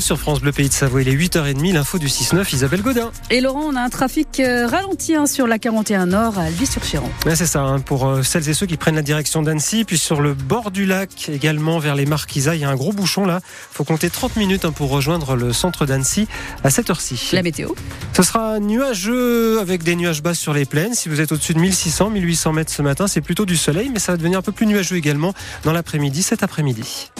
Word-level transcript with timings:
Sur 0.00 0.18
France 0.18 0.40
Bleu 0.40 0.52
Pays 0.52 0.70
de 0.70 0.72
Savoie, 0.72 1.02
il 1.02 1.08
est 1.08 1.14
8h30, 1.14 1.74
l'info 1.74 1.98
du 1.98 2.06
6-9, 2.06 2.54
Isabelle 2.54 2.80
Godin. 2.80 3.12
Et 3.28 3.42
Laurent, 3.42 3.64
on 3.66 3.76
a 3.76 3.82
un 3.82 3.90
trafic 3.90 4.40
euh, 4.40 4.66
ralenti 4.66 5.14
hein, 5.14 5.26
sur 5.26 5.46
la 5.46 5.58
41 5.58 6.06
Nord 6.06 6.38
à 6.38 6.44
Alvis-sur-Chéran. 6.44 7.10
c'est 7.34 7.44
ça, 7.44 7.60
hein, 7.60 7.78
pour 7.78 8.08
euh, 8.08 8.22
celles 8.22 8.48
et 8.48 8.54
ceux 8.54 8.64
qui 8.64 8.78
prennent 8.78 8.94
la 8.94 9.02
direction 9.02 9.42
d'Annecy, 9.42 9.84
puis 9.84 9.98
sur 9.98 10.22
le 10.22 10.32
bord 10.32 10.70
du 10.70 10.86
lac 10.86 11.28
également 11.28 11.78
vers 11.78 11.94
les 11.94 12.06
Marquisas, 12.06 12.54
il 12.54 12.62
y 12.62 12.64
a 12.64 12.70
un 12.70 12.74
gros 12.74 12.94
bouchon 12.94 13.26
là. 13.26 13.40
faut 13.70 13.84
compter 13.84 14.08
30 14.08 14.36
minutes 14.36 14.64
hein, 14.64 14.72
pour 14.72 14.88
rejoindre 14.88 15.36
le 15.36 15.52
centre 15.52 15.84
d'Annecy 15.84 16.26
à 16.64 16.70
cette 16.70 16.88
heure-ci. 16.88 17.28
La 17.34 17.42
météo 17.42 17.68
Ce 18.16 18.22
sera 18.22 18.60
nuageux 18.60 19.60
avec 19.60 19.82
des 19.82 19.94
nuages 19.94 20.22
bas 20.22 20.32
sur 20.32 20.54
les 20.54 20.64
plaines. 20.64 20.94
Si 20.94 21.10
vous 21.10 21.20
êtes 21.20 21.32
au-dessus 21.32 21.52
de 21.52 21.58
1600, 21.58 22.08
1800 22.08 22.52
mètres 22.54 22.72
ce 22.72 22.80
matin, 22.80 23.08
c'est 23.08 23.20
plutôt 23.20 23.44
du 23.44 23.58
soleil, 23.58 23.90
mais 23.92 23.98
ça 23.98 24.12
va 24.12 24.16
devenir 24.16 24.38
un 24.38 24.42
peu 24.42 24.52
plus 24.52 24.64
nuageux 24.64 24.96
également 24.96 25.34
dans 25.64 25.72
l'après-midi, 25.74 26.22
cet 26.22 26.42
après-midi. 26.42 27.10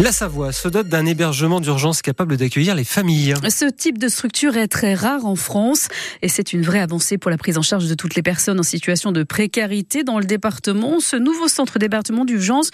La 0.00 0.10
Savoie 0.10 0.50
se 0.50 0.66
dote 0.66 0.88
d'un 0.88 1.06
hébergement 1.06 1.60
d'urgence 1.60 2.02
capable 2.02 2.36
d'accueillir 2.36 2.74
les 2.74 2.82
familles. 2.82 3.34
Ce 3.48 3.64
type 3.64 3.96
de 3.96 4.08
structure 4.08 4.56
est 4.56 4.66
très 4.66 4.92
rare 4.92 5.24
en 5.24 5.36
France 5.36 5.86
et 6.20 6.28
c'est 6.28 6.52
une 6.52 6.62
vraie 6.62 6.80
avancée 6.80 7.16
pour 7.16 7.30
la 7.30 7.38
prise 7.38 7.58
en 7.58 7.62
charge 7.62 7.88
de 7.88 7.94
toutes 7.94 8.16
les 8.16 8.22
personnes 8.22 8.58
en 8.58 8.64
situation 8.64 9.12
de 9.12 9.22
précarité 9.22 10.02
dans 10.02 10.18
le 10.18 10.24
département. 10.24 10.98
Ce 10.98 11.14
nouveau 11.14 11.46
centre 11.46 11.78
d'hébergement 11.78 12.24
d'urgence 12.24 12.70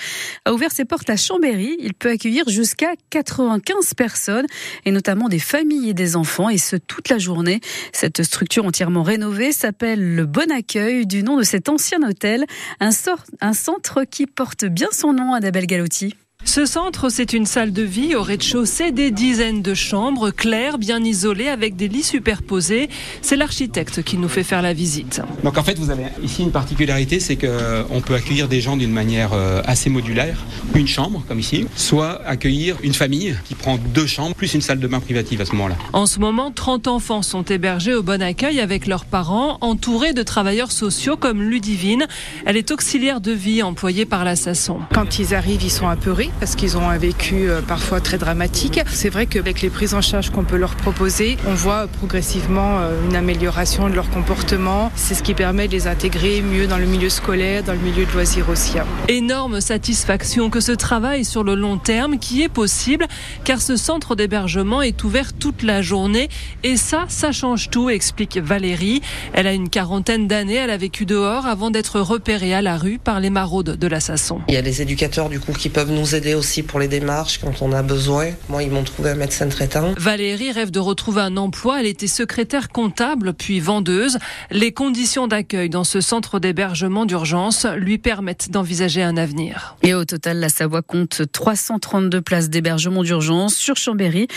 a 0.46 0.54
ouvert 0.54 0.72
ses 0.72 0.86
portes 0.86 1.10
à 1.10 1.16
Chambéry. 1.16 1.76
Il 1.80 1.92
peut 1.92 2.08
accueillir 2.08 2.48
jusqu'à 2.48 2.94
95 3.10 3.92
personnes 3.94 4.46
et 4.86 4.90
notamment 4.90 5.28
des 5.28 5.38
familles 5.38 5.90
et 5.90 5.94
des 5.94 6.16
enfants 6.16 6.48
et 6.48 6.58
ce 6.58 6.76
toute 6.76 7.10
la 7.10 7.18
journée. 7.18 7.60
Cette 7.92 8.22
structure 8.22 8.64
entièrement 8.64 9.02
rénovée 9.02 9.52
s'appelle 9.52 10.14
le 10.14 10.24
Bon 10.24 10.50
Accueil 10.50 11.06
du 11.06 11.22
nom 11.22 11.36
de 11.36 11.42
cet 11.42 11.68
ancien 11.68 11.98
hôtel, 12.02 12.46
un, 12.80 12.92
centre 12.92 14.04
qui 14.10 14.26
porte 14.26 14.64
bien 14.64 14.88
son 14.90 15.12
nom, 15.12 15.34
Annabelle 15.34 15.66
Galotti. 15.66 16.14
Ce 16.44 16.64
centre, 16.64 17.10
c'est 17.10 17.34
une 17.34 17.44
salle 17.44 17.72
de 17.72 17.82
vie 17.82 18.16
au 18.16 18.22
rez-de-chaussée, 18.22 18.92
des 18.92 19.10
dizaines 19.10 19.60
de 19.60 19.74
chambres 19.74 20.30
claires, 20.30 20.78
bien 20.78 21.04
isolées, 21.04 21.48
avec 21.48 21.76
des 21.76 21.86
lits 21.86 22.02
superposés. 22.02 22.88
C'est 23.20 23.36
l'architecte 23.36 24.02
qui 24.02 24.16
nous 24.16 24.28
fait 24.28 24.42
faire 24.42 24.62
la 24.62 24.72
visite. 24.72 25.20
Donc 25.44 25.58
en 25.58 25.62
fait, 25.62 25.78
vous 25.78 25.90
avez 25.90 26.04
ici 26.22 26.42
une 26.42 26.50
particularité, 26.50 27.20
c'est 27.20 27.36
qu'on 27.36 28.00
peut 28.00 28.14
accueillir 28.14 28.48
des 28.48 28.60
gens 28.60 28.76
d'une 28.78 28.90
manière 28.90 29.32
euh, 29.34 29.60
assez 29.66 29.90
modulaire. 29.90 30.38
Une 30.74 30.88
chambre, 30.88 31.22
comme 31.28 31.38
ici, 31.38 31.66
soit 31.76 32.22
accueillir 32.26 32.76
une 32.82 32.94
famille 32.94 33.36
qui 33.44 33.54
prend 33.54 33.76
deux 33.76 34.06
chambres, 34.06 34.34
plus 34.34 34.54
une 34.54 34.62
salle 34.62 34.80
de 34.80 34.86
bain 34.86 35.00
privative 35.00 35.42
à 35.42 35.44
ce 35.44 35.52
moment-là. 35.52 35.76
En 35.92 36.06
ce 36.06 36.20
moment, 36.20 36.50
30 36.50 36.88
enfants 36.88 37.22
sont 37.22 37.44
hébergés 37.44 37.94
au 37.94 38.02
bon 38.02 38.22
accueil 38.22 38.60
avec 38.60 38.86
leurs 38.86 39.04
parents, 39.04 39.58
entourés 39.60 40.14
de 40.14 40.22
travailleurs 40.22 40.72
sociaux 40.72 41.16
comme 41.18 41.42
Ludivine. 41.42 42.06
Elle 42.46 42.56
est 42.56 42.70
auxiliaire 42.70 43.20
de 43.20 43.32
vie 43.32 43.62
employée 43.62 44.06
par 44.06 44.24
l'assassin. 44.24 44.78
Quand 44.94 45.18
ils 45.18 45.34
arrivent, 45.34 45.62
ils 45.62 45.70
sont 45.70 45.88
apeurés 45.88 46.29
parce 46.38 46.54
qu'ils 46.54 46.76
ont 46.76 46.88
un 46.88 46.98
vécu 46.98 47.48
euh, 47.48 47.60
parfois 47.60 48.00
très 48.00 48.18
dramatique. 48.18 48.80
C'est 48.92 49.08
vrai 49.08 49.26
qu'avec 49.26 49.60
les 49.62 49.70
prises 49.70 49.94
en 49.94 50.00
charge 50.00 50.30
qu'on 50.30 50.44
peut 50.44 50.56
leur 50.56 50.74
proposer, 50.74 51.36
on 51.46 51.54
voit 51.54 51.86
progressivement 51.86 52.78
euh, 52.78 53.08
une 53.08 53.16
amélioration 53.16 53.88
de 53.88 53.94
leur 53.94 54.10
comportement. 54.10 54.92
C'est 54.94 55.14
ce 55.14 55.22
qui 55.22 55.34
permet 55.34 55.66
de 55.66 55.72
les 55.72 55.86
intégrer 55.86 56.42
mieux 56.42 56.66
dans 56.66 56.78
le 56.78 56.86
milieu 56.86 57.08
scolaire, 57.08 57.62
dans 57.62 57.72
le 57.72 57.78
milieu 57.78 58.04
de 58.04 58.12
loisirs 58.12 58.48
aussi. 58.48 58.76
Énorme 59.08 59.60
satisfaction 59.60 60.50
que 60.50 60.60
ce 60.60 60.72
travail 60.72 61.24
sur 61.24 61.44
le 61.44 61.54
long 61.54 61.78
terme 61.78 62.18
qui 62.18 62.42
est 62.42 62.48
possible 62.48 63.06
car 63.44 63.60
ce 63.60 63.76
centre 63.76 64.14
d'hébergement 64.14 64.82
est 64.82 65.02
ouvert 65.02 65.32
toute 65.32 65.62
la 65.62 65.82
journée 65.82 66.28
et 66.62 66.76
ça, 66.76 67.06
ça 67.08 67.32
change 67.32 67.70
tout, 67.70 67.90
explique 67.90 68.38
Valérie. 68.38 69.00
Elle 69.32 69.46
a 69.46 69.52
une 69.52 69.68
quarantaine 69.68 70.28
d'années, 70.28 70.54
elle 70.56 70.70
a 70.70 70.76
vécu 70.76 71.06
dehors 71.06 71.46
avant 71.46 71.70
d'être 71.70 72.00
repérée 72.00 72.54
à 72.54 72.62
la 72.62 72.76
rue 72.76 72.98
par 72.98 73.20
les 73.20 73.30
maraudes 73.30 73.76
de 73.76 73.86
l'assassin. 73.86 74.38
Il 74.48 74.54
y 74.54 74.56
a 74.56 74.62
les 74.62 74.82
éducateurs 74.82 75.28
du 75.28 75.40
coup 75.40 75.52
qui 75.52 75.68
peuvent 75.68 75.90
nous 75.90 76.14
aider 76.14 76.19
aussi 76.34 76.62
pour 76.62 76.78
les 76.78 76.88
démarches 76.88 77.38
quand 77.38 77.62
on 77.62 77.72
a 77.72 77.82
besoin. 77.82 78.30
Moi, 78.48 78.62
ils 78.62 78.70
m'ont 78.70 78.84
trouvé 78.84 79.10
un 79.10 79.14
médecin 79.14 79.48
traitant. 79.48 79.94
Valérie 79.96 80.52
rêve 80.52 80.70
de 80.70 80.78
retrouver 80.78 81.22
un 81.22 81.36
emploi. 81.36 81.80
Elle 81.80 81.86
était 81.86 82.06
secrétaire 82.06 82.68
comptable, 82.68 83.32
puis 83.32 83.60
vendeuse. 83.60 84.18
Les 84.50 84.72
conditions 84.72 85.26
d'accueil 85.26 85.70
dans 85.70 85.84
ce 85.84 86.00
centre 86.00 86.38
d'hébergement 86.38 87.06
d'urgence 87.06 87.66
lui 87.76 87.98
permettent 87.98 88.50
d'envisager 88.50 89.02
un 89.02 89.16
avenir. 89.16 89.76
Et 89.82 89.94
au 89.94 90.04
total, 90.04 90.38
la 90.38 90.48
Savoie 90.48 90.82
compte 90.82 91.22
332 91.32 92.20
places 92.20 92.50
d'hébergement 92.50 93.02
d'urgence 93.02 93.54
sur 93.54 93.76
Chambéry. 93.76 94.28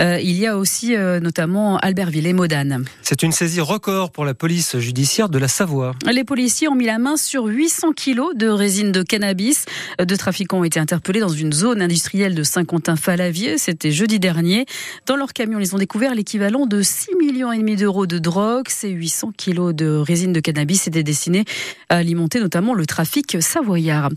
Euh, 0.00 0.18
il 0.22 0.36
y 0.38 0.46
a 0.46 0.56
aussi 0.56 0.94
euh, 0.94 1.20
notamment 1.20 1.78
Albertville 1.78 2.26
et 2.26 2.32
Modane. 2.32 2.84
C'est 3.02 3.22
une 3.22 3.32
saisie 3.32 3.60
record 3.60 4.10
pour 4.10 4.24
la 4.24 4.34
police 4.34 4.78
judiciaire 4.78 5.28
de 5.28 5.38
la 5.38 5.48
Savoie. 5.48 5.94
Les 6.10 6.24
policiers 6.24 6.68
ont 6.68 6.74
mis 6.74 6.86
la 6.86 6.98
main 6.98 7.16
sur 7.16 7.46
800 7.46 7.92
kilos 7.92 8.34
de 8.36 8.48
résine 8.48 8.92
de 8.92 9.02
cannabis. 9.02 9.64
Deux 10.02 10.16
trafiquants 10.16 10.58
ont 10.58 10.64
été 10.64 10.78
interpellés 10.78 11.20
dans 11.20 11.28
dans 11.30 11.36
une 11.36 11.52
zone 11.52 11.80
industrielle 11.80 12.34
de 12.34 12.42
Saint-Quentin-Falavier. 12.42 13.56
C'était 13.56 13.92
jeudi 13.92 14.18
dernier. 14.18 14.66
Dans 15.06 15.14
leur 15.14 15.32
camion, 15.32 15.60
ils 15.60 15.76
ont 15.76 15.78
découvert 15.78 16.12
l'équivalent 16.12 16.66
de 16.66 16.82
6 16.82 17.14
millions 17.20 17.52
et 17.52 17.58
demi 17.58 17.76
d'euros 17.76 18.06
de 18.06 18.18
drogue. 18.18 18.66
Ces 18.68 18.88
800 18.88 19.30
kilos 19.36 19.72
de 19.72 19.94
résine 19.94 20.32
de 20.32 20.40
cannabis 20.40 20.88
étaient 20.88 21.04
destinés 21.04 21.44
à 21.88 21.98
alimenter 21.98 22.40
notamment 22.40 22.74
le 22.74 22.84
trafic 22.84 23.40
savoyard. 23.40 24.10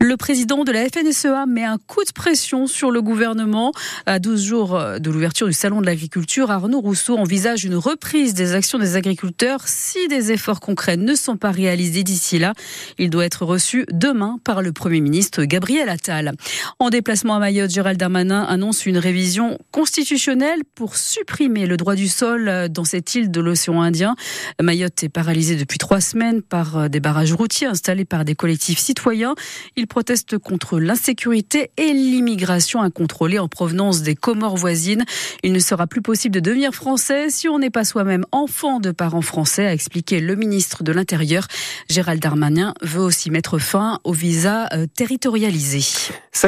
Le 0.00 0.16
président 0.16 0.62
de 0.62 0.70
la 0.70 0.88
FNSEA 0.88 1.44
met 1.46 1.64
un 1.64 1.78
coup 1.78 2.04
de 2.04 2.12
pression 2.12 2.68
sur 2.68 2.92
le 2.92 3.02
gouvernement. 3.02 3.72
À 4.06 4.20
12 4.20 4.40
jours 4.40 4.80
de 5.00 5.10
l'ouverture 5.10 5.48
du 5.48 5.52
salon 5.52 5.80
de 5.80 5.86
l'agriculture, 5.86 6.52
Arnaud 6.52 6.80
Rousseau 6.80 7.18
envisage 7.18 7.64
une 7.64 7.74
reprise 7.74 8.32
des 8.32 8.54
actions 8.54 8.78
des 8.78 8.94
agriculteurs 8.94 9.66
si 9.66 10.06
des 10.06 10.30
efforts 10.30 10.60
concrets 10.60 10.96
ne 10.96 11.16
sont 11.16 11.36
pas 11.36 11.50
réalisés 11.50 12.04
d'ici 12.04 12.38
là. 12.38 12.52
Il 12.96 13.10
doit 13.10 13.24
être 13.24 13.44
reçu 13.44 13.86
demain 13.90 14.38
par 14.44 14.62
le 14.62 14.70
Premier 14.70 15.00
ministre 15.00 15.42
Gabriel 15.42 15.88
Attal. 15.88 16.34
En 16.78 16.90
déplacement 16.90 17.36
à 17.36 17.38
Mayotte, 17.38 17.70
Gérald 17.70 17.98
Darmanin 17.98 18.42
annonce 18.42 18.86
une 18.86 18.98
révision 18.98 19.58
constitutionnelle 19.70 20.60
pour 20.74 20.96
supprimer 20.96 21.66
le 21.66 21.76
droit 21.76 21.94
du 21.94 22.08
sol 22.08 22.68
dans 22.70 22.84
cette 22.84 23.14
île 23.14 23.30
de 23.30 23.40
l'océan 23.40 23.80
Indien. 23.82 24.16
Mayotte 24.60 25.02
est 25.02 25.08
paralysée 25.08 25.56
depuis 25.56 25.78
trois 25.78 26.00
semaines 26.00 26.42
par 26.42 26.76
euh, 26.76 26.88
des 26.88 27.00
barrages 27.00 27.32
routiers 27.32 27.66
installés 27.66 28.04
par 28.04 28.24
des 28.24 28.34
collectifs 28.34 28.78
citoyens. 28.78 29.34
Ils 29.76 29.86
protestent 29.86 30.38
contre 30.38 30.78
l'insécurité 30.78 31.70
et 31.76 31.92
l'immigration 31.92 32.82
incontrôlée 32.82 33.38
en 33.38 33.48
provenance 33.48 34.02
des 34.02 34.14
Comores 34.14 34.56
voisines. 34.56 35.04
Il 35.42 35.52
ne 35.52 35.58
sera 35.58 35.86
plus 35.86 36.02
possible 36.02 36.34
de 36.34 36.40
devenir 36.40 36.72
français 36.74 37.30
si 37.30 37.48
on 37.48 37.58
n'est 37.58 37.70
pas 37.70 37.84
soi-même 37.84 38.24
enfant 38.32 38.80
de 38.80 38.90
parents 38.90 39.22
français, 39.22 39.66
a 39.66 39.72
expliqué 39.72 40.20
le 40.20 40.36
ministre 40.36 40.82
de 40.82 40.92
l'Intérieur. 40.92 41.46
Gérald 41.88 42.20
Darmanin 42.20 42.74
veut 42.82 43.00
aussi 43.00 43.30
mettre 43.30 43.58
fin 43.58 44.00
au 44.04 44.12
visa 44.12 44.68
euh, 44.72 44.86
territorialisé. 44.94 45.84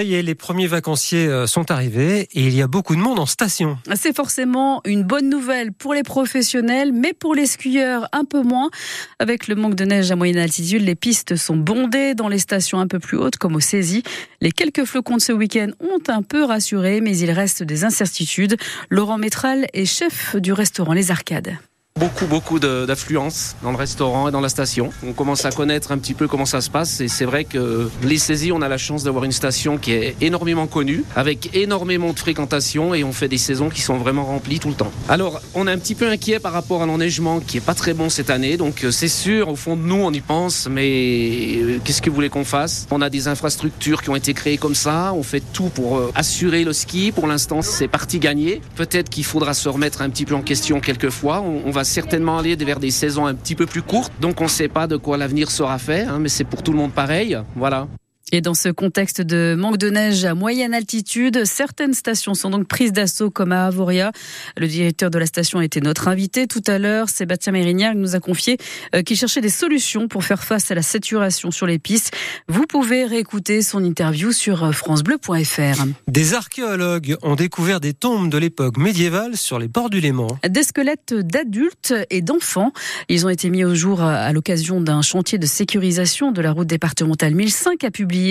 Les 0.02 0.34
premiers 0.34 0.66
vacanciers 0.66 1.28
euh, 1.28 1.46
sont 1.46 1.70
arrivés 1.70 2.22
et 2.32 2.46
il 2.46 2.54
y 2.54 2.60
a 2.60 2.66
beaucoup 2.66 2.96
de 2.96 3.00
monde 3.00 3.20
en 3.20 3.26
station. 3.26 3.78
C'est 3.94 4.14
forcément 4.14 4.80
une 4.84 5.04
bonne 5.04 5.28
nouvelle 5.28 5.72
pour 5.72 5.94
les 5.94 6.02
professionnels, 6.02 6.92
mais 6.92 7.12
pour 7.12 7.36
les 7.36 7.46
skieurs 7.46 8.08
un 8.12 8.24
peu 8.24 8.42
moins. 8.42 8.70
Avec 9.20 9.46
le 9.46 9.54
manque 9.54 9.76
de 9.76 9.84
neige 9.84 10.10
à 10.10 10.16
moyenne 10.16 10.38
altitude, 10.38 10.82
les 10.82 10.96
pistes 10.96 11.36
sont 11.36 11.56
bondées 11.56 12.14
dans 12.14 12.28
les 12.28 12.40
stations 12.40 12.80
un 12.80 12.88
peu 12.88 12.98
plus 12.98 13.16
hautes, 13.16 13.36
comme 13.36 13.54
au 13.54 13.60
Saisy. 13.60 14.02
Les 14.40 14.50
quelques 14.50 14.84
flocons 14.84 15.18
de 15.18 15.22
ce 15.22 15.32
week-end 15.32 15.68
ont 15.78 16.02
un 16.08 16.22
peu 16.22 16.42
rassuré, 16.42 17.00
mais 17.00 17.16
il 17.16 17.30
reste 17.30 17.62
des 17.62 17.84
incertitudes. 17.84 18.56
Laurent 18.90 19.18
Métral 19.18 19.66
est 19.72 19.84
chef 19.84 20.34
du 20.34 20.52
restaurant 20.52 20.94
Les 20.94 21.12
Arcades. 21.12 21.56
Beaucoup, 22.00 22.26
beaucoup 22.26 22.58
d'affluence 22.58 23.54
dans 23.62 23.70
le 23.70 23.76
restaurant 23.76 24.28
et 24.28 24.32
dans 24.32 24.40
la 24.40 24.48
station. 24.48 24.90
On 25.06 25.12
commence 25.12 25.44
à 25.44 25.52
connaître 25.52 25.92
un 25.92 25.98
petit 25.98 26.14
peu 26.14 26.26
comment 26.26 26.46
ça 26.46 26.60
se 26.60 26.70
passe 26.70 27.00
et 27.00 27.06
c'est 27.06 27.26
vrai 27.26 27.44
que 27.44 27.90
les 28.02 28.18
saisies, 28.18 28.50
on 28.50 28.62
a 28.62 28.68
la 28.68 28.78
chance 28.78 29.04
d'avoir 29.04 29.24
une 29.24 29.32
station 29.32 29.76
qui 29.76 29.92
est 29.92 30.16
énormément 30.20 30.66
connue, 30.66 31.04
avec 31.14 31.54
énormément 31.54 32.12
de 32.12 32.18
fréquentation 32.18 32.94
et 32.94 33.04
on 33.04 33.12
fait 33.12 33.28
des 33.28 33.38
saisons 33.38 33.68
qui 33.68 33.82
sont 33.82 33.98
vraiment 33.98 34.24
remplies 34.24 34.58
tout 34.58 34.68
le 34.68 34.74
temps. 34.74 34.90
Alors, 35.08 35.40
on 35.54 35.68
est 35.68 35.70
un 35.70 35.78
petit 35.78 35.94
peu 35.94 36.08
inquiet 36.08 36.40
par 36.40 36.52
rapport 36.52 36.82
à 36.82 36.86
l'enneigement 36.86 37.38
qui 37.40 37.58
est 37.58 37.64
pas 37.64 37.74
très 37.74 37.92
bon 37.92 38.08
cette 38.08 38.30
année, 38.30 38.56
donc 38.56 38.84
euh, 38.84 38.90
c'est 38.90 39.06
sûr, 39.06 39.48
au 39.48 39.56
fond 39.56 39.76
de 39.76 39.82
nous, 39.82 40.02
on 40.02 40.12
y 40.12 40.20
pense, 40.20 40.68
mais 40.68 41.56
euh, 41.56 41.78
qu'est-ce 41.84 42.02
que 42.02 42.08
vous 42.08 42.16
voulez 42.16 42.30
qu'on 42.30 42.44
fasse? 42.44 42.86
On 42.90 43.02
a 43.02 43.10
des 43.10 43.28
infrastructures 43.28 44.02
qui 44.02 44.10
ont 44.10 44.16
été 44.16 44.34
créées 44.34 44.58
comme 44.58 44.74
ça, 44.74 45.12
on 45.14 45.22
fait 45.22 45.42
tout 45.52 45.68
pour 45.68 45.98
euh, 45.98 46.10
assurer 46.14 46.64
le 46.64 46.72
ski. 46.72 47.12
Pour 47.12 47.26
l'instant, 47.26 47.62
c'est 47.62 47.88
parti 47.88 48.18
gagné. 48.18 48.60
Peut-être 48.76 49.08
qu'il 49.08 49.24
faudra 49.24 49.54
se 49.54 49.68
remettre 49.68 50.02
un 50.02 50.10
petit 50.10 50.24
peu 50.24 50.34
en 50.34 50.42
question 50.42 50.80
quelquefois. 50.80 51.44
Va 51.66 51.81
certainement 51.84 52.38
aller 52.38 52.56
vers 52.56 52.80
des 52.80 52.90
saisons 52.90 53.26
un 53.26 53.34
petit 53.34 53.54
peu 53.54 53.66
plus 53.66 53.82
courtes. 53.82 54.12
Donc 54.20 54.40
on 54.40 54.44
ne 54.44 54.48
sait 54.48 54.68
pas 54.68 54.86
de 54.86 54.96
quoi 54.96 55.16
l'avenir 55.16 55.50
sera 55.50 55.78
fait, 55.78 56.02
hein, 56.02 56.18
mais 56.20 56.28
c'est 56.28 56.44
pour 56.44 56.62
tout 56.62 56.72
le 56.72 56.78
monde 56.78 56.92
pareil. 56.92 57.38
Voilà. 57.56 57.88
Et 58.34 58.40
dans 58.40 58.54
ce 58.54 58.70
contexte 58.70 59.20
de 59.20 59.54
manque 59.58 59.76
de 59.76 59.90
neige 59.90 60.24
à 60.24 60.34
moyenne 60.34 60.72
altitude, 60.72 61.44
certaines 61.44 61.92
stations 61.92 62.32
sont 62.32 62.48
donc 62.48 62.66
prises 62.66 62.90
d'assaut 62.90 63.30
comme 63.30 63.52
à 63.52 63.66
Avoria. 63.66 64.10
Le 64.56 64.66
directeur 64.66 65.10
de 65.10 65.18
la 65.18 65.26
station 65.26 65.58
a 65.58 65.64
été 65.66 65.82
notre 65.82 66.08
invité 66.08 66.46
tout 66.46 66.62
à 66.66 66.78
l'heure. 66.78 67.10
Sébastien 67.10 67.52
Mérignac 67.52 67.94
nous 67.94 68.16
a 68.16 68.20
confié 68.20 68.56
euh, 68.94 69.02
qu'il 69.02 69.18
cherchait 69.18 69.42
des 69.42 69.50
solutions 69.50 70.08
pour 70.08 70.24
faire 70.24 70.42
face 70.44 70.70
à 70.70 70.74
la 70.74 70.80
saturation 70.80 71.50
sur 71.50 71.66
les 71.66 71.78
pistes. 71.78 72.16
Vous 72.48 72.64
pouvez 72.66 73.04
réécouter 73.04 73.60
son 73.60 73.84
interview 73.84 74.32
sur 74.32 74.64
euh, 74.64 74.72
francebleu.fr. 74.72 75.84
Des 76.08 76.32
archéologues 76.32 77.16
ont 77.20 77.36
découvert 77.36 77.80
des 77.80 77.92
tombes 77.92 78.30
de 78.30 78.38
l'époque 78.38 78.78
médiévale 78.78 79.36
sur 79.36 79.58
les 79.58 79.68
bords 79.68 79.90
du 79.90 80.00
Léman. 80.00 80.38
Des 80.48 80.62
squelettes 80.62 81.12
d'adultes 81.12 81.92
et 82.08 82.22
d'enfants. 82.22 82.72
Ils 83.10 83.26
ont 83.26 83.28
été 83.28 83.50
mis 83.50 83.64
au 83.64 83.74
jour 83.74 84.00
à 84.00 84.32
l'occasion 84.32 84.80
d'un 84.80 85.02
chantier 85.02 85.36
de 85.36 85.44
sécurisation 85.44 86.32
de 86.32 86.40
la 86.40 86.52
route 86.52 86.66
départementale 86.66 87.34
1005 87.34 87.84
à 87.84 87.90
publier 87.90 88.21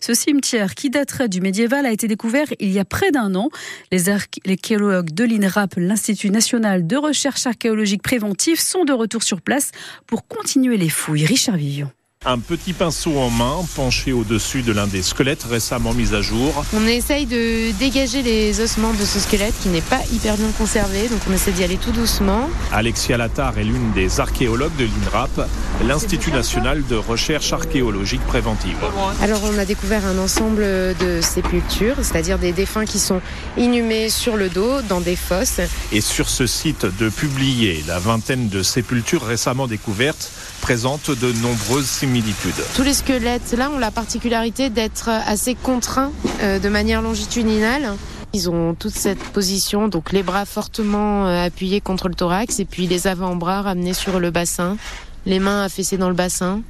Ce 0.00 0.14
cimetière, 0.14 0.74
qui 0.74 0.90
daterait 0.90 1.28
du 1.28 1.40
médiéval, 1.40 1.86
a 1.86 1.92
été 1.92 2.08
découvert 2.08 2.46
il 2.60 2.70
y 2.70 2.78
a 2.78 2.84
près 2.84 3.10
d'un 3.10 3.34
an. 3.34 3.48
Les 3.92 4.08
archéologues 4.08 5.12
de 5.12 5.24
l'INRAP, 5.24 5.74
l'Institut 5.76 6.30
national 6.30 6.86
de 6.86 6.96
recherche 6.96 7.46
archéologique 7.46 8.02
préventive, 8.02 8.60
sont 8.60 8.84
de 8.84 8.92
retour 8.92 9.22
sur 9.22 9.40
place 9.40 9.70
pour 10.06 10.26
continuer 10.26 10.76
les 10.76 10.88
fouilles. 10.88 11.26
Richard 11.26 11.56
Vivion 11.56 11.90
un 12.26 12.38
petit 12.38 12.72
pinceau 12.72 13.18
en 13.18 13.28
main 13.28 13.56
penché 13.76 14.12
au-dessus 14.12 14.62
de 14.62 14.72
l'un 14.72 14.86
des 14.86 15.02
squelettes 15.02 15.42
récemment 15.42 15.92
mis 15.92 16.14
à 16.14 16.22
jour. 16.22 16.64
On 16.74 16.86
essaye 16.86 17.26
de 17.26 17.70
dégager 17.78 18.22
les 18.22 18.60
ossements 18.60 18.92
de 18.92 19.04
ce 19.04 19.18
squelette 19.18 19.54
qui 19.62 19.68
n'est 19.68 19.82
pas 19.82 20.00
hyper 20.12 20.36
bien 20.36 20.48
conservé, 20.56 21.08
donc 21.08 21.20
on 21.28 21.32
essaie 21.32 21.52
d'y 21.52 21.64
aller 21.64 21.76
tout 21.76 21.92
doucement. 21.92 22.48
Alexia 22.72 23.18
Latar 23.18 23.58
est 23.58 23.64
l'une 23.64 23.92
des 23.92 24.20
archéologues 24.20 24.76
de 24.78 24.84
l'INRAP, 24.84 25.48
l'Institut 25.86 26.32
national 26.32 26.84
de 26.86 26.96
recherche 26.96 27.52
archéologique 27.52 28.22
préventive. 28.26 28.76
Alors 29.22 29.40
on 29.44 29.58
a 29.58 29.64
découvert 29.64 30.06
un 30.06 30.18
ensemble 30.18 30.62
de 30.62 31.20
sépultures, 31.20 31.96
c'est-à-dire 32.02 32.38
des 32.38 32.52
défunts 32.52 32.84
qui 32.84 32.98
sont 32.98 33.20
inhumés 33.56 34.08
sur 34.08 34.36
le 34.36 34.48
dos 34.48 34.82
dans 34.82 35.00
des 35.00 35.16
fosses. 35.16 35.60
Et 35.92 36.00
sur 36.00 36.28
ce 36.28 36.46
site 36.46 36.86
de 36.98 37.08
publier 37.08 37.84
la 37.86 37.98
vingtaine 37.98 38.48
de 38.48 38.62
sépultures 38.62 39.24
récemment 39.24 39.66
découvertes 39.66 40.30
présentent 40.60 41.10
de 41.10 41.32
nombreuses 41.42 41.86
similitudes 41.86 42.54
tous 42.74 42.82
les 42.82 42.94
squelettes 42.94 43.52
là 43.52 43.70
ont 43.70 43.78
la 43.78 43.90
particularité 43.90 44.70
d'être 44.70 45.08
assez 45.08 45.54
contraints 45.54 46.12
euh, 46.42 46.58
de 46.58 46.68
manière 46.68 47.02
longitudinale. 47.02 47.94
Ils 48.32 48.50
ont 48.50 48.74
toute 48.74 48.94
cette 48.94 49.22
position, 49.22 49.88
donc 49.88 50.12
les 50.12 50.22
bras 50.22 50.44
fortement 50.44 51.26
euh, 51.26 51.46
appuyés 51.46 51.80
contre 51.80 52.08
le 52.08 52.14
thorax 52.14 52.58
et 52.58 52.64
puis 52.64 52.86
les 52.86 53.06
avant-bras 53.06 53.62
ramenés 53.62 53.94
sur 53.94 54.18
le 54.18 54.30
bassin, 54.30 54.76
les 55.26 55.38
mains 55.38 55.62
affaissées 55.64 55.98
dans 55.98 56.08
le 56.08 56.14
bassin 56.14 56.62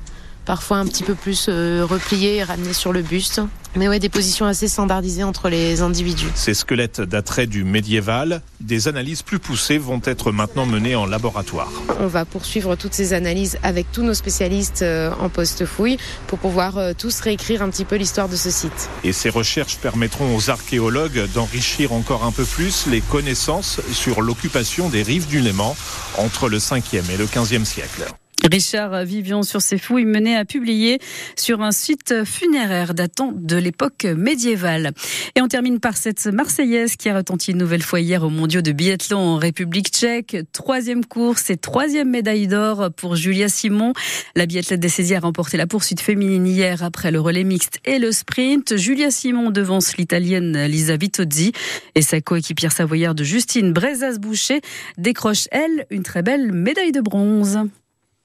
parfois 0.45 0.79
un 0.79 0.87
petit 0.87 1.03
peu 1.03 1.15
plus 1.15 1.47
euh, 1.49 1.85
repliés 1.89 2.37
et 2.37 2.43
ramenés 2.43 2.73
sur 2.73 2.93
le 2.93 3.03
buste. 3.03 3.41
Mais 3.77 3.89
ouais, 3.89 3.99
des 3.99 4.09
positions 4.09 4.47
assez 4.47 4.69
standardisées 4.69 5.25
entre 5.25 5.49
les 5.49 5.83
individus. 5.83 6.29
Ces 6.37 6.55
squelettes 6.55 7.01
dateraient 7.01 7.49
du 7.49 7.65
médiéval. 7.65 8.41
Des 8.61 8.87
analyses 8.87 9.23
plus 9.23 9.41
poussées 9.41 9.79
vont 9.79 10.01
être 10.05 10.31
maintenant 10.31 10.65
menées 10.65 10.95
en 10.95 11.07
laboratoire. 11.07 11.73
On 11.99 12.07
va 12.07 12.25
poursuivre 12.25 12.77
toutes 12.77 12.95
ces 12.95 13.15
analyses 13.15 13.59
avec 13.65 13.91
tous 13.91 14.03
nos 14.03 14.15
spécialistes 14.15 14.83
euh, 14.83 15.11
en 15.19 15.29
post-fouille 15.29 15.99
pour 16.29 16.39
pouvoir 16.39 16.79
euh, 16.79 16.93
tous 16.97 17.19
réécrire 17.21 17.63
un 17.63 17.71
petit 17.71 17.85
peu 17.85 17.97
l'histoire 17.97 18.29
de 18.29 18.37
ce 18.37 18.51
site. 18.51 18.89
Et 19.03 19.13
ces 19.13 19.29
recherches 19.29 19.79
permettront 19.79 20.37
aux 20.37 20.51
archéologues 20.51 21.29
d'enrichir 21.35 21.93
encore 21.93 22.25
un 22.25 22.33
peu 22.33 22.45
plus 22.45 22.87
les 22.87 23.01
connaissances 23.01 23.81
sur 23.93 24.23
l'occupation 24.23 24.89
des 24.89 25.03
rives 25.03 25.27
du 25.27 25.41
Léman 25.41 25.75
entre 26.17 26.49
le 26.49 26.59
5e 26.59 27.11
et 27.11 27.17
le 27.17 27.27
15e 27.27 27.65
siècle. 27.65 28.05
Richard 28.51 29.05
Vivian 29.05 29.43
sur 29.43 29.63
ses 29.63 29.79
fouilles 29.79 30.05
menées 30.05 30.37
à 30.37 30.45
publier 30.45 30.99
sur 31.37 31.63
un 31.63 31.73
site 31.73 32.25
funéraire 32.25 32.95
datant 32.95 33.33
de 33.35 33.57
l'époque 33.57 34.05
médiévale. 34.05 34.93
Et 35.35 35.41
on 35.41 35.49
termine 35.49 35.81
par 35.81 35.97
cette 35.97 36.27
Marseillaise 36.27 36.97
qui 36.97 37.09
a 37.09 37.17
retenti 37.17 37.53
une 37.53 37.59
nouvelle 37.59 37.83
fois 37.83 38.01
hier 38.01 38.23
au 38.23 38.29
mondiaux 38.29 38.61
de 38.61 38.73
biathlon 38.73 39.19
en 39.19 39.37
République 39.37 39.89
tchèque. 39.89 40.37
Troisième 40.53 41.05
course 41.07 41.49
et 41.49 41.57
troisième 41.57 42.11
médaille 42.11 42.47
d'or 42.47 42.91
pour 42.95 43.17
Julia 43.17 43.49
Simon. 43.49 43.95
La 44.37 44.47
biathlète 44.47 44.81
des 44.81 44.89
saisies 44.89 45.15
a 45.15 45.21
remporté 45.21 45.57
la 45.57 45.67
poursuite 45.67 46.01
féminine 46.01 46.47
hier 46.47 46.83
après 46.83 47.11
le 47.11 47.21
relais 47.21 47.45
mixte 47.45 47.81
et 47.85 47.99
le 47.99 48.13
sprint. 48.13 48.77
Julia 48.77 49.11
Simon 49.11 49.51
devance 49.51 49.97
l'italienne 49.97 50.67
Lisa 50.67 50.97
Vitozzi 50.97 51.53
et 51.95 52.03
sa 52.03 52.21
coéquipière 52.21 52.73
savoyarde 52.73 53.23
Justine 53.23 53.73
Brezas-Boucher 53.73 54.61
décroche, 54.99 55.49
elle, 55.51 55.87
une 55.91 56.03
très 56.03 56.23
belle 56.23 56.53
médaille 56.53 56.93
de 56.93 57.01
bronze. 57.01 57.59